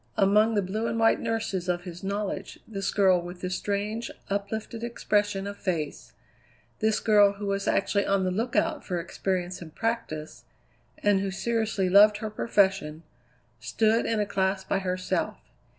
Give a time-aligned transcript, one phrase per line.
[0.17, 4.83] Among the blue and white nurses of his knowledge this girl with the strange, uplifted
[4.83, 6.13] expression of face;
[6.79, 10.45] this girl who was actually on the lookout for experience and practice,
[11.03, 13.03] and who seriously loved her profession,
[13.59, 15.37] stood in a class by herself.